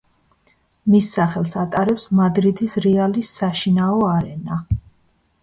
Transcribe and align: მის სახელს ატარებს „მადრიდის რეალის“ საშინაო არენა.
მის 0.93 1.09
სახელს 1.17 1.53
ატარებს 1.63 2.07
„მადრიდის 2.21 2.79
რეალის“ 2.87 3.35
საშინაო 3.43 4.01
არენა. 4.15 4.61